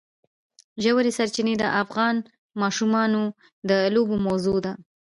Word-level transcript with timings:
ژورې 0.83 1.11
سرچینې 1.17 1.55
د 1.59 1.63
افغان 1.81 2.15
ماشومانو 2.61 3.23
د 3.69 3.71
لوبو 3.93 4.15
موضوع 4.27 4.57
ده. 4.65 4.73